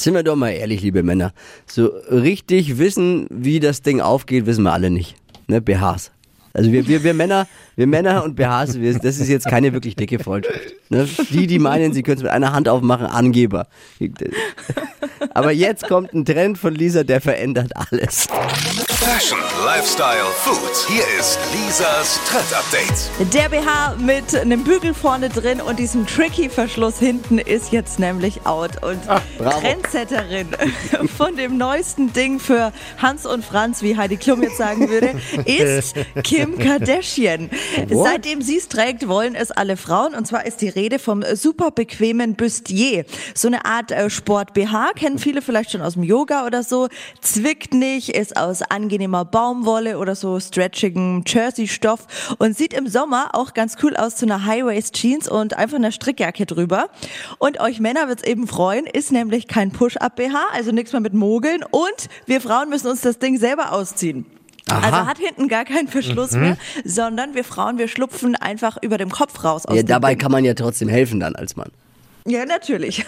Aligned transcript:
Sind 0.00 0.14
wir 0.14 0.22
doch 0.22 0.34
mal 0.34 0.48
ehrlich, 0.48 0.80
liebe 0.80 1.02
Männer. 1.02 1.34
So 1.66 1.88
richtig 2.10 2.78
wissen, 2.78 3.26
wie 3.28 3.60
das 3.60 3.82
Ding 3.82 4.00
aufgeht, 4.00 4.46
wissen 4.46 4.62
wir 4.62 4.72
alle 4.72 4.88
nicht. 4.88 5.14
Ne, 5.46 5.60
BHs. 5.60 6.10
Also 6.54 6.72
wir, 6.72 6.88
wir, 6.88 7.04
wir 7.04 7.12
Männer, 7.12 7.46
wir 7.76 7.86
Männer 7.86 8.24
und 8.24 8.34
BHs, 8.34 8.80
wir, 8.80 8.98
das 8.98 9.18
ist 9.18 9.28
jetzt 9.28 9.46
keine 9.46 9.74
wirklich 9.74 9.96
dicke 9.96 10.18
Freundschaft. 10.18 10.58
Ne? 10.88 11.06
Die, 11.28 11.46
die 11.46 11.58
meinen, 11.58 11.92
sie 11.92 12.02
können 12.02 12.16
es 12.16 12.22
mit 12.22 12.32
einer 12.32 12.54
Hand 12.54 12.66
aufmachen, 12.66 13.06
Angeber. 13.06 13.68
Aber 15.40 15.52
jetzt 15.52 15.88
kommt 15.88 16.12
ein 16.12 16.26
Trend 16.26 16.58
von 16.58 16.74
Lisa, 16.74 17.02
der 17.02 17.22
verändert 17.22 17.72
alles. 17.74 18.26
Fashion, 19.00 19.38
Lifestyle, 19.64 20.26
Food. 20.42 20.58
Hier 20.86 21.02
ist 21.18 21.38
Lisas 21.54 22.20
Trend 22.26 22.52
Update. 22.52 23.32
Der 23.32 23.48
BH 23.48 23.96
mit 23.96 24.36
einem 24.36 24.62
Bügel 24.62 24.92
vorne 24.92 25.30
drin 25.30 25.62
und 25.62 25.78
diesem 25.78 26.06
tricky 26.06 26.50
Verschluss 26.50 26.98
hinten 26.98 27.38
ist 27.38 27.72
jetzt 27.72 27.98
nämlich 27.98 28.44
out. 28.44 28.82
Und 28.82 28.98
Ach. 29.08 29.22
Trendsetterin 29.38 30.48
von 31.16 31.34
dem 31.36 31.56
neuesten 31.56 32.12
Ding 32.12 32.38
für 32.38 32.72
Hans 32.98 33.24
und 33.24 33.42
Franz, 33.42 33.82
wie 33.82 33.96
Heidi 33.96 34.18
Klum 34.18 34.42
jetzt 34.42 34.58
sagen 34.58 34.90
würde, 34.90 35.18
ist 35.46 35.94
Kim 36.22 36.58
Kardashian. 36.58 37.48
What? 37.88 38.06
Seitdem 38.06 38.42
sie 38.42 38.58
es 38.58 38.68
trägt, 38.68 39.08
wollen 39.08 39.34
es 39.34 39.50
alle 39.50 39.78
Frauen. 39.78 40.14
Und 40.14 40.26
zwar 40.26 40.44
ist 40.44 40.60
die 40.60 40.68
Rede 40.68 40.98
vom 40.98 41.24
super 41.34 41.70
bequemen 41.70 42.34
Bustier. 42.34 43.06
So 43.34 43.48
eine 43.48 43.64
Art 43.64 43.92
äh, 43.92 44.10
Sport-BH, 44.10 44.90
kennen 44.96 45.18
viele 45.18 45.29
vielleicht 45.40 45.70
schon 45.70 45.80
aus 45.82 45.94
dem 45.94 46.02
Yoga 46.02 46.44
oder 46.46 46.62
so. 46.62 46.88
Zwickt 47.20 47.72
nicht, 47.72 48.08
ist 48.10 48.36
aus 48.36 48.62
angenehmer 48.62 49.24
Baumwolle 49.24 49.98
oder 49.98 50.14
so 50.16 50.40
stretchigem 50.40 51.22
Jersey-Stoff 51.26 52.34
und 52.38 52.56
sieht 52.56 52.74
im 52.74 52.88
Sommer 52.88 53.30
auch 53.34 53.54
ganz 53.54 53.76
cool 53.82 53.96
aus 53.96 54.16
zu 54.16 54.26
einer 54.26 54.44
High-Waist-Jeans 54.44 55.28
und 55.28 55.56
einfach 55.56 55.76
einer 55.76 55.92
Strickjacke 55.92 56.44
drüber. 56.46 56.88
Und 57.38 57.60
euch 57.60 57.78
Männer 57.80 58.08
wird's 58.08 58.24
eben 58.24 58.48
freuen, 58.48 58.86
ist 58.86 59.12
nämlich 59.12 59.46
kein 59.46 59.70
Push-Up-BH, 59.70 60.38
also 60.52 60.72
nichts 60.72 60.92
mehr 60.92 61.00
mit 61.00 61.14
Mogeln 61.14 61.62
und 61.70 62.08
wir 62.26 62.40
Frauen 62.40 62.68
müssen 62.68 62.88
uns 62.88 63.00
das 63.02 63.18
Ding 63.18 63.38
selber 63.38 63.72
ausziehen. 63.72 64.26
Aha. 64.68 64.86
Also 64.86 65.06
hat 65.08 65.18
hinten 65.18 65.48
gar 65.48 65.64
keinen 65.64 65.88
Verschluss 65.88 66.32
mehr, 66.32 66.56
sondern 66.84 67.34
wir 67.34 67.42
Frauen, 67.44 67.78
wir 67.78 67.88
schlupfen 67.88 68.36
einfach 68.36 68.76
über 68.82 68.98
dem 68.98 69.10
Kopf 69.10 69.42
raus 69.42 69.66
aus 69.66 69.74
Ja, 69.74 69.82
dem 69.82 69.88
dabei 69.88 70.10
Ding. 70.10 70.18
kann 70.18 70.32
man 70.32 70.44
ja 70.44 70.54
trotzdem 70.54 70.88
helfen 70.88 71.18
dann 71.18 71.34
als 71.34 71.56
Mann. 71.56 71.70
Ja, 72.26 72.44
natürlich. 72.44 73.04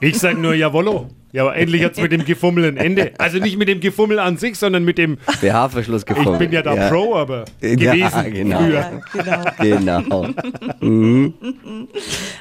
Ich 0.00 0.18
sag 0.18 0.38
nur 0.38 0.54
Jawollo. 0.54 1.08
Ja, 1.32 1.42
aber 1.44 1.56
endlich 1.56 1.82
hat's 1.82 1.98
mit 2.00 2.12
dem 2.12 2.24
Gefummel 2.26 2.64
ein 2.66 2.76
Ende. 2.76 3.12
Also 3.18 3.38
nicht 3.38 3.56
mit 3.56 3.66
dem 3.68 3.80
Gefummel 3.80 4.18
an 4.18 4.36
sich, 4.36 4.58
sondern 4.58 4.84
mit 4.84 4.98
dem. 4.98 5.16
BH-Verschluss 5.40 6.02
Ich 6.02 6.06
gefunden. 6.06 6.38
bin 6.38 6.52
ja 6.52 6.60
da 6.62 6.88
Pro, 6.90 7.16
aber 7.16 7.46
Ja, 7.62 7.74
gewesen 7.74 8.32
genau. 8.32 8.58
früher. 8.58 9.00
genau. 9.58 10.02
Genau. 10.80 11.32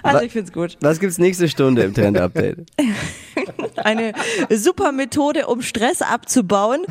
Also 0.03 0.25
ich 0.25 0.31
find's 0.31 0.51
gut. 0.51 0.77
Was 0.81 0.99
gibt's 0.99 1.17
nächste 1.19 1.47
Stunde 1.47 1.83
im 1.83 1.93
Trend-Update? 1.93 2.57
Eine 3.83 4.13
super 4.49 4.91
Methode, 4.91 5.47
um 5.47 5.61
Stress 5.61 6.01
abzubauen. 6.01 6.85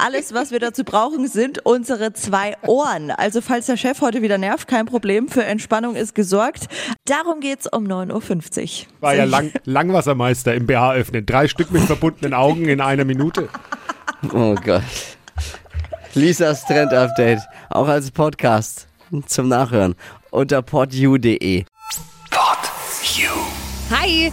Alles, 0.00 0.34
was 0.34 0.50
wir 0.50 0.58
dazu 0.58 0.84
brauchen, 0.84 1.28
sind 1.28 1.64
unsere 1.64 2.12
zwei 2.12 2.56
Ohren. 2.66 3.10
Also 3.10 3.40
falls 3.40 3.66
der 3.66 3.76
Chef 3.76 4.00
heute 4.00 4.22
wieder 4.22 4.38
nervt, 4.38 4.68
kein 4.68 4.86
Problem. 4.86 5.28
Für 5.28 5.44
Entspannung 5.44 5.96
ist 5.96 6.14
gesorgt. 6.14 6.68
Darum 7.04 7.40
geht's 7.40 7.66
um 7.66 7.84
9.50 7.84 8.86
Uhr. 8.86 8.86
War 9.00 9.14
ja 9.14 9.24
lang, 9.24 9.52
Langwassermeister 9.64 10.54
im 10.54 10.66
BH 10.66 10.94
öffnen. 10.94 11.26
Drei 11.26 11.48
Stück 11.48 11.70
mit 11.70 11.82
verbundenen 11.82 12.34
Augen 12.34 12.68
in 12.68 12.80
einer 12.80 13.04
Minute. 13.04 13.48
Oh 14.32 14.54
Gott. 14.54 14.82
Lisas 16.14 16.64
Trend-Update, 16.66 17.40
auch 17.68 17.88
als 17.88 18.10
Podcast 18.10 18.88
zum 19.26 19.48
Nachhören 19.48 19.94
unter 20.30 20.62
podu.de. 20.62 21.64
Pod 22.30 22.58
You. 23.16 23.30
Hi! 23.90 24.32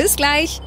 Bis 0.00 0.16
gleich. 0.16 0.62